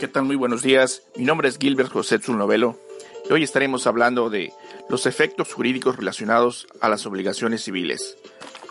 [0.00, 0.24] ¿Qué tal?
[0.24, 1.02] Muy buenos días.
[1.14, 2.80] Mi nombre es Gilbert José Zulnovelo
[3.28, 4.50] y hoy estaremos hablando de
[4.88, 8.16] los efectos jurídicos relacionados a las obligaciones civiles.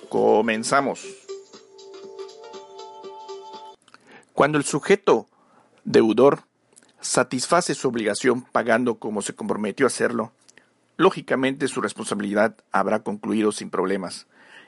[0.09, 1.05] Comenzamos.
[4.33, 5.27] Cuando el sujeto
[5.83, 6.39] deudor
[6.99, 10.31] satisface su obligación pagando como se comprometió a hacerlo,
[10.97, 14.25] lógicamente su responsabilidad habrá concluido sin problemas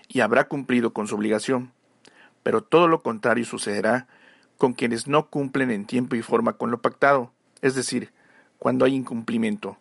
[0.08, 1.72] y habrá cumplido con su obligación.
[2.44, 4.08] Pero todo lo contrario sucederá
[4.62, 7.34] con quienes no cumplen en tiempo y forma con lo pactado,
[7.64, 8.12] es decir,
[8.60, 9.80] cuando hay incumplimiento.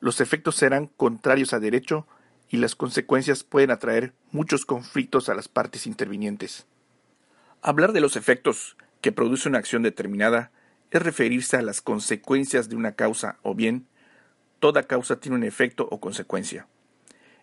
[0.00, 2.08] Los efectos serán contrarios a derecho
[2.48, 6.66] y las consecuencias pueden atraer muchos conflictos a las partes intervinientes.
[7.62, 10.50] Hablar de los efectos que produce una acción determinada
[10.90, 13.86] es referirse a las consecuencias de una causa o bien
[14.58, 16.66] toda causa tiene un efecto o consecuencia.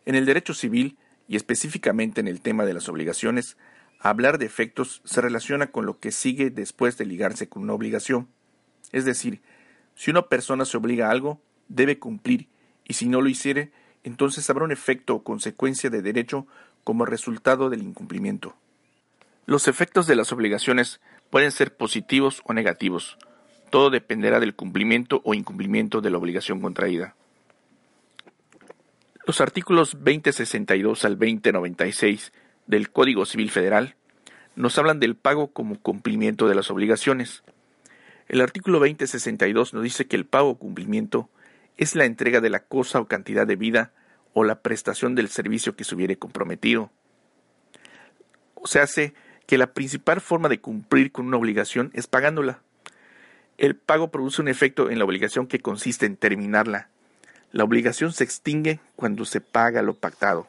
[0.06, 0.98] En el derecho civil,
[1.30, 3.56] y específicamente en el tema de las obligaciones,
[4.00, 8.28] hablar de efectos se relaciona con lo que sigue después de ligarse con una obligación.
[8.92, 9.42] Es decir,
[9.95, 12.48] si una persona se obliga a algo, debe cumplir,
[12.86, 13.72] y si no lo hiciere,
[14.04, 16.48] entonces habrá un efecto o consecuencia de derecho
[16.84, 18.56] como resultado del incumplimiento.
[19.45, 23.17] Los efectos de las obligaciones pueden ser positivos o negativos.
[23.70, 27.16] Todo dependerá del cumplimiento o incumplimiento de la obligación contraída.
[29.26, 32.32] Los artículos 2062 al 2096
[32.68, 33.96] del Código Civil Federal
[34.56, 37.44] nos hablan del pago como cumplimiento de las obligaciones.
[38.28, 41.30] El artículo 2062 nos dice que el pago o cumplimiento
[41.78, 43.92] es la entrega de la cosa o cantidad de vida
[44.34, 46.92] o la prestación del servicio que se hubiere comprometido.
[48.55, 49.14] O sea, hace
[49.45, 52.61] que la principal forma de cumplir con una obligación es pagándola.
[53.58, 56.89] El pago produce un efecto en la obligación que consiste en terminarla.
[57.52, 60.48] La obligación se extingue cuando se paga lo pactado.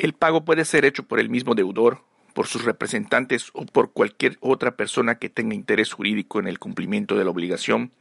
[0.00, 2.00] El pago puede ser hecho por el mismo deudor,
[2.32, 7.18] por sus representantes o por cualquier otra persona que tenga interés jurídico en el cumplimiento
[7.18, 7.92] de la obligación.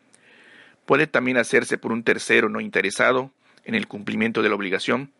[0.85, 3.33] Puede también hacerse por un tercero no interesado
[3.65, 5.11] en el cumplimiento de la obligación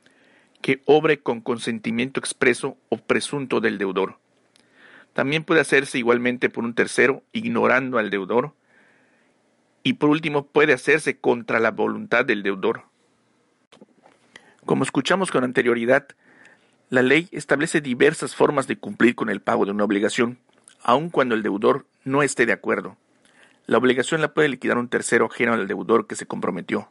[0.62, 4.18] que obre con consentimiento expreso o presunto del deudor.
[5.12, 8.54] También puede hacerse igualmente por un tercero ignorando al deudor.
[9.84, 12.84] Y por último puede hacerse contra la voluntad del deudor.
[14.66, 16.08] Como escuchamos con anterioridad,
[16.90, 20.40] la ley establece diversas formas de cumplir con el pago de una obligación,
[20.82, 22.98] aun cuando el deudor no esté de acuerdo.
[23.68, 26.90] La obligación la puede liquidar un tercero ajeno al deudor que se comprometió.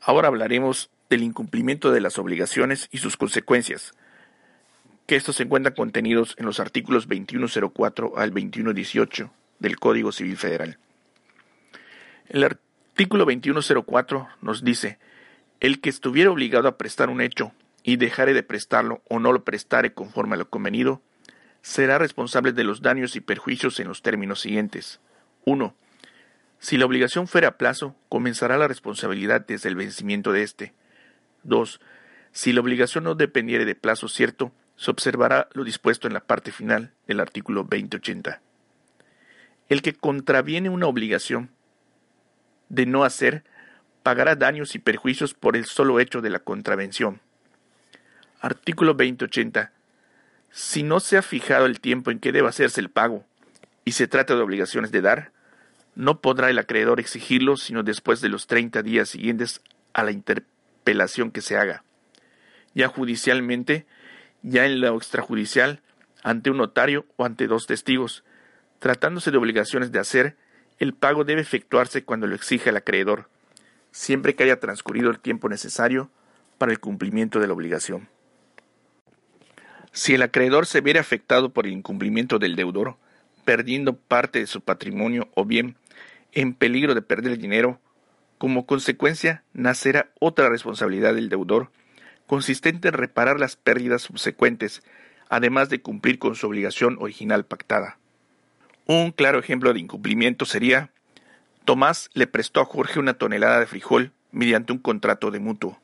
[0.00, 3.94] Ahora hablaremos del incumplimiento de las obligaciones y sus consecuencias,
[5.06, 9.30] que estos se encuentran contenidos en los artículos 2104 al 2118
[9.60, 10.78] del Código Civil Federal.
[12.28, 14.98] El artículo 2104 nos dice,
[15.60, 17.52] el que estuviera obligado a prestar un hecho
[17.84, 21.02] y dejare de prestarlo o no lo prestare conforme a lo convenido,
[21.62, 25.00] será responsable de los daños y perjuicios en los términos siguientes.
[25.44, 25.76] 1.
[26.58, 30.72] Si la obligación fuera a plazo, comenzará la responsabilidad desde el vencimiento de éste.
[31.42, 31.78] 2.
[32.32, 36.52] Si la obligación no dependiere de plazo cierto, se observará lo dispuesto en la parte
[36.52, 38.40] final del artículo 2080.
[39.68, 41.50] El que contraviene una obligación
[42.70, 43.44] de no hacer
[44.02, 47.20] pagará daños y perjuicios por el solo hecho de la contravención.
[48.44, 49.72] Artículo 2080.
[50.50, 53.24] Si no se ha fijado el tiempo en que debe hacerse el pago
[53.84, 55.32] y se trata de obligaciones de dar,
[55.94, 59.62] no podrá el acreedor exigirlo sino después de los 30 días siguientes
[59.92, 61.82] a la interpretación apelación que se haga,
[62.74, 63.86] ya judicialmente,
[64.42, 65.80] ya en lo extrajudicial,
[66.22, 68.22] ante un notario o ante dos testigos.
[68.80, 70.36] Tratándose de obligaciones de hacer,
[70.78, 73.30] el pago debe efectuarse cuando lo exija el acreedor,
[73.92, 76.10] siempre que haya transcurrido el tiempo necesario
[76.58, 78.13] para el cumplimiento de la obligación.
[79.94, 82.96] Si el acreedor se viera afectado por el incumplimiento del deudor,
[83.44, 85.76] perdiendo parte de su patrimonio o bien
[86.32, 87.78] en peligro de perder el dinero,
[88.36, 91.70] como consecuencia, nacerá otra responsabilidad del deudor,
[92.26, 94.82] consistente en reparar las pérdidas subsecuentes,
[95.28, 97.96] además de cumplir con su obligación original pactada.
[98.86, 100.90] Un claro ejemplo de incumplimiento sería
[101.64, 105.78] Tomás le prestó a Jorge una tonelada de frijol mediante un contrato de mutuo.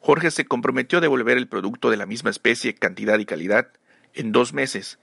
[0.00, 3.68] Jorge se comprometió a devolver el producto de la misma especie, cantidad y calidad
[4.14, 4.98] en dos meses,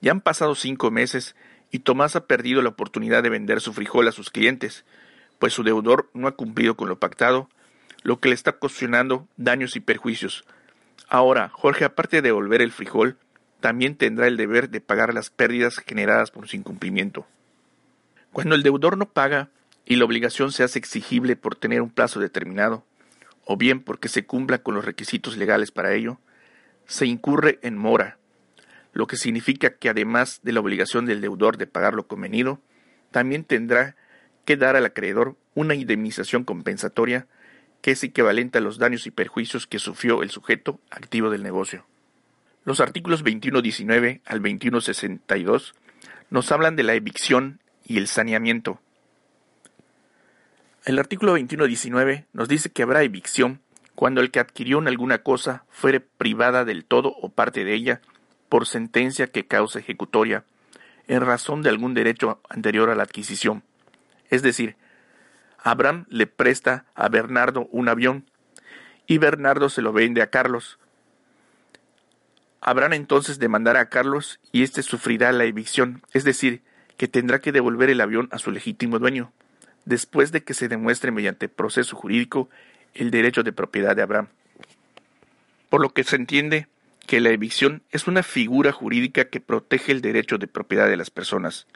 [0.00, 1.36] Ya han pasado cinco meses
[1.70, 4.84] y Tomás ha perdido la oportunidad de vender su frijol a sus clientes,
[5.38, 7.48] pues su deudor no ha cumplido con lo pactado,
[8.02, 10.44] lo que le está ocasionando daños y perjuicios.
[11.08, 13.18] Ahora, Jorge, aparte de devolver el frijol,
[13.60, 17.26] también tendrá el deber de pagar las pérdidas generadas por su incumplimiento.
[18.32, 19.50] Cuando el deudor no paga
[19.84, 22.84] y la obligación se hace exigible por tener un plazo determinado,
[23.52, 26.20] o bien porque se cumpla con los requisitos legales para ello,
[26.86, 28.16] se incurre en mora,
[28.92, 32.60] lo que significa que además de la obligación del deudor de pagar lo convenido,
[33.10, 33.96] también tendrá
[34.44, 37.26] que dar al acreedor una indemnización compensatoria
[37.82, 41.84] que es equivalente a los daños y perjuicios que sufrió el sujeto activo del negocio.
[42.64, 45.72] Los artículos 21.19 al 21.62
[46.30, 48.80] nos hablan de la evicción y el saneamiento.
[50.86, 53.60] El artículo 21.19 nos dice que habrá evicción
[53.94, 58.00] cuando el que adquirió alguna cosa fuere privada del todo o parte de ella
[58.48, 60.44] por sentencia que causa ejecutoria
[61.06, 63.62] en razón de algún derecho anterior a la adquisición.
[64.30, 64.76] Es decir,
[65.58, 68.24] Abraham le presta a Bernardo un avión
[69.06, 70.78] y Bernardo se lo vende a Carlos.
[72.62, 76.62] Abraham entonces demandará a Carlos y éste sufrirá la evicción, es decir,
[76.96, 79.32] que tendrá que devolver el avión a su legítimo dueño,
[79.84, 82.48] después de que se demuestre mediante proceso jurídico
[82.94, 84.28] el derecho de propiedad de Abraham.
[85.68, 86.66] Por lo que se entiende
[87.06, 91.10] que la evicción es una figura jurídica que protege el derecho de propiedad de las
[91.10, 91.66] personas.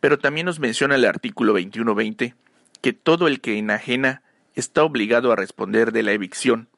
[0.00, 2.34] Pero también nos menciona el artículo 2120
[2.80, 4.22] que todo el que enajena
[4.54, 6.68] está obligado a responder de la evicción,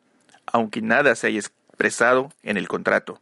[0.46, 3.20] aunque nada se haya expresado en el contrato.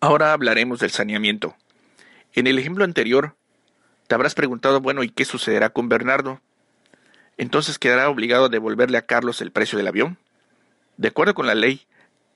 [0.00, 1.56] Ahora hablaremos del saneamiento.
[2.34, 3.36] En el ejemplo anterior,
[4.06, 6.40] te habrás preguntado, bueno, ¿y qué sucederá con Bernardo?
[7.36, 10.18] Entonces quedará obligado a devolverle a Carlos el precio del avión.
[10.96, 11.86] De acuerdo con la ley,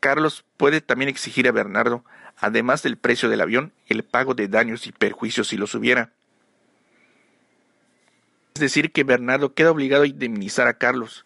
[0.01, 2.05] Carlos puede también exigir a Bernardo,
[2.37, 6.13] además del precio del avión, el pago de daños y perjuicios si los hubiera.
[8.55, 11.25] Es decir, que Bernardo queda obligado a indemnizar a Carlos,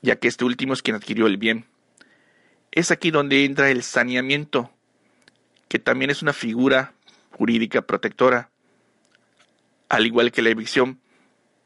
[0.00, 1.66] ya que este último es quien adquirió el bien.
[2.70, 4.70] Es aquí donde entra el saneamiento,
[5.68, 6.94] que también es una figura
[7.32, 8.51] jurídica protectora,
[9.92, 10.98] al igual que la evicción,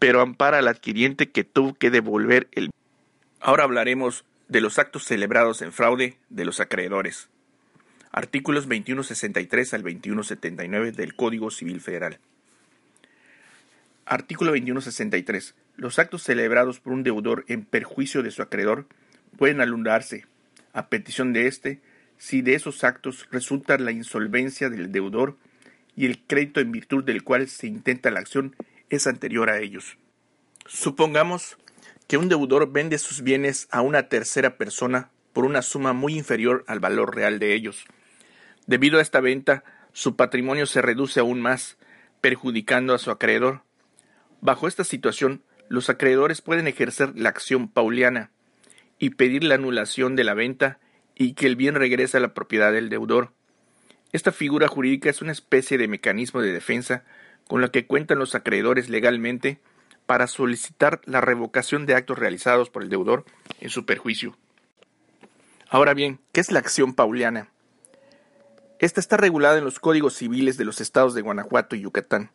[0.01, 2.71] pero ampara al adquiriente que tuvo que devolver el.
[3.41, 7.29] Ahora hablaremos de los actos celebrados en fraude de los acreedores.
[8.11, 12.19] Artículos 2163 al 2179 del Código Civil Federal.
[14.07, 15.55] Artículo 2163.
[15.77, 18.87] Los actos celebrados por un deudor en perjuicio de su acreedor
[19.39, 20.27] pueden alundarse,
[20.73, 21.81] a petición de éste,
[22.19, 25.37] si de esos actos resulta la insolvencia del deudor
[25.97, 28.55] y el crédito en virtud del cual se intenta la acción
[28.91, 29.99] es anterior a ellos.
[30.67, 31.57] Supongamos
[32.07, 36.65] que un deudor vende sus bienes a una tercera persona por una suma muy inferior
[36.69, 37.85] al valor real de ellos.
[38.67, 41.79] Debido a esta venta, su patrimonio se reduce aún más,
[42.21, 43.63] perjudicando a su acreedor.
[44.41, 48.31] Bajo esta situación, los acreedores pueden ejercer la acción pauliana
[48.99, 50.79] y pedir la anulación de la venta
[51.15, 53.33] y que el bien regrese a la propiedad del deudor.
[54.17, 57.05] Esta figura jurídica es una especie de mecanismo de defensa
[57.47, 59.61] con la que cuentan los acreedores legalmente
[60.07, 63.27] para solicitar la revocación de actos realizados por el deudor
[63.61, 64.35] en su perjuicio.
[65.69, 67.51] Ahora bien, ¿qué es la acción pauliana?
[68.79, 72.31] Esta está regulada en los códigos civiles de los estados de Guanajuato y Yucatán.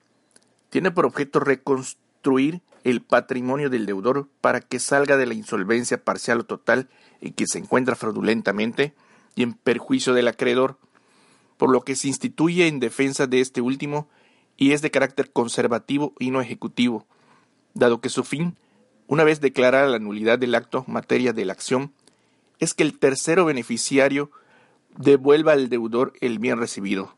[0.69, 6.41] Tiene por objeto reconstruir el patrimonio del deudor para que salga de la insolvencia parcial
[6.41, 6.89] o total
[7.21, 8.93] en que se encuentra fraudulentamente
[9.33, 10.77] y en perjuicio del acreedor,
[11.61, 14.09] por lo que se instituye en defensa de este último
[14.57, 17.05] y es de carácter conservativo y no ejecutivo,
[17.75, 18.57] dado que su fin,
[19.05, 21.93] una vez declarada la nulidad del acto materia de la acción,
[22.57, 24.31] es que el tercero beneficiario
[24.97, 27.15] devuelva al deudor el bien recibido,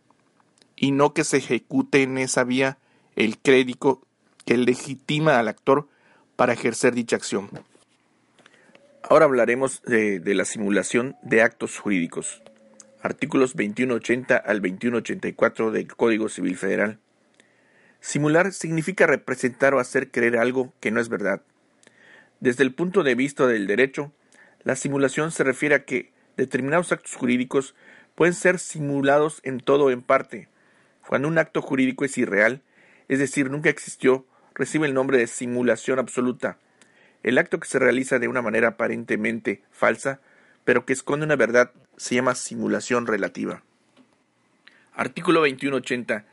[0.75, 2.79] y no que se ejecute en esa vía
[3.15, 4.01] el crédito
[4.45, 5.87] que legitima al actor
[6.35, 7.49] para ejercer dicha acción.
[9.03, 12.41] Ahora hablaremos de, de, la simulación de actos jurídicos.
[13.03, 16.99] Artículos 2180 al 2184 del Código Civil Federal.
[17.99, 21.41] Simular significa representar o hacer creer algo que no es verdad.
[22.39, 24.13] Desde el punto de vista del derecho,
[24.63, 27.75] la simulación se refiere a que determinados actos jurídicos
[28.15, 30.47] pueden ser simulados en todo o en parte.
[31.05, 32.61] Cuando un acto jurídico es irreal,
[33.09, 36.57] es decir, nunca existió, recibe el nombre de simulación absoluta.
[37.21, 40.21] El acto que se realiza de una manera aparentemente falsa,
[40.63, 43.63] pero que esconde una verdad, se llama simulación relativa.
[44.93, 46.25] Artículo 2180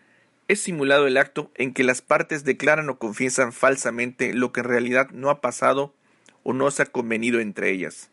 [0.49, 4.67] es simulado el acto en que las partes declaran o confiesan falsamente lo que en
[4.67, 5.95] realidad no ha pasado
[6.43, 8.11] o no se ha convenido entre ellas.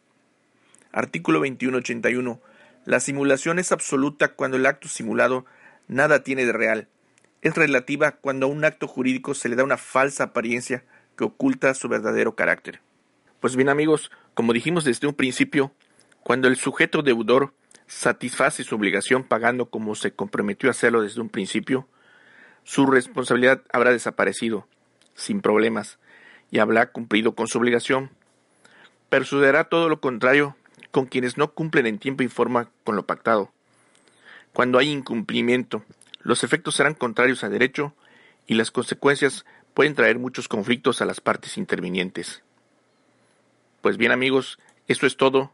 [0.92, 2.40] Artículo 2181.
[2.86, 5.46] La simulación es absoluta cuando el acto simulado
[5.88, 6.88] nada tiene de real.
[7.42, 10.84] Es relativa cuando a un acto jurídico se le da una falsa apariencia
[11.18, 12.82] que oculta su verdadero carácter.
[13.40, 15.72] Pues bien amigos, como dijimos desde un principio,
[16.28, 17.54] cuando el sujeto deudor
[17.88, 21.88] satisface su obligación pagando como se comprometió a hacerlo desde un principio,
[22.66, 24.68] su responsabilidad habrá desaparecido,
[25.16, 26.00] sin problemas,
[26.52, 28.10] y habrá cumplido con su obligación.
[29.08, 30.58] Pero sucederá todo lo contrario
[30.92, 33.54] con quienes no cumplen en tiempo y forma con lo pactado.
[34.52, 35.86] Cuando hay incumplimiento,
[36.20, 37.94] los efectos serán contrarios a derecho
[38.48, 42.44] y las consecuencias pueden traer muchos conflictos a las partes intervinientes.
[43.80, 45.54] Pues bien amigos, esto es todo.